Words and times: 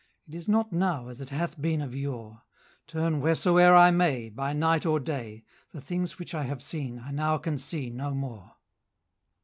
5 0.25 0.33
It 0.33 0.37
is 0.39 0.49
not 0.49 0.73
now 0.73 1.09
as 1.09 1.21
it 1.21 1.29
hath 1.29 1.61
been 1.61 1.79
of 1.79 1.93
yore;— 1.95 2.41
Turn 2.87 3.21
wheresoe'er 3.21 3.75
I 3.75 3.91
may, 3.91 4.29
By 4.29 4.51
night 4.51 4.83
or 4.83 4.99
day, 4.99 5.43
The 5.73 5.79
things 5.79 6.17
which 6.17 6.33
I 6.33 6.41
have 6.41 6.63
seen 6.63 6.97
I 6.97 7.11
now 7.11 7.37
can 7.37 7.59
see 7.59 7.91
no 7.91 8.15
more. 8.15 8.55